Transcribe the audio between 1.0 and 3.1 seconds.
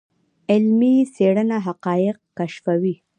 څېړنه حقایق کشفوي.